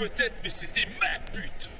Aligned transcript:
peut-être, 0.00 0.32
mais 0.42 0.48
c'était 0.48 0.88
ma 0.98 1.18
pute 1.30 1.70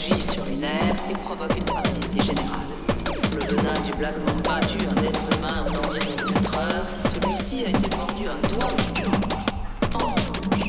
agit 0.00 0.22
sur 0.22 0.44
les 0.46 0.56
nerfs 0.56 0.96
et 1.10 1.12
provoque 1.12 1.54
une 1.58 1.64
paralysie 1.64 2.22
générale. 2.22 2.70
Le 3.34 3.54
venin 3.54 3.72
du 3.84 3.92
Black 3.98 4.14
Mamba 4.24 4.58
tue 4.66 4.86
un 4.86 5.02
être 5.04 5.20
humain 5.36 5.64
en 5.66 5.88
environ 5.88 6.16
4 6.42 6.58
heures 6.58 6.88
si 6.88 7.00
celui-ci 7.02 7.64
a 7.66 7.68
été 7.68 7.96
mordu 7.96 8.24
un 8.26 8.40
doigt 8.48 8.68
en 9.94 10.06
rouge. 10.06 10.68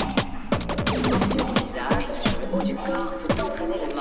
Une 0.94 1.12
morsure 1.12 1.46
au 1.50 1.54
visage 1.64 2.08
sur 2.14 2.32
le 2.42 2.58
haut 2.58 2.64
du 2.64 2.76
corps 2.76 3.14
peut 3.14 3.42
entraîner 3.42 3.80
la 3.88 3.96
mort. 3.96 4.01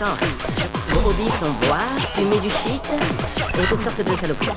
Vos 0.00 1.08
hobbies 1.08 1.28
sont 1.40 1.50
boire, 1.66 1.80
fumer 2.14 2.38
du 2.38 2.48
shit 2.48 2.80
et 3.58 3.66
toutes 3.68 3.80
sortes 3.80 4.00
de 4.00 4.14
saloperies. 4.14 4.52